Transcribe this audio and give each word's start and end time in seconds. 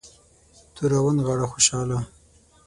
توره 0.75 0.99
ونغاړه 1.05 1.45
خوشحاله. 1.51 1.99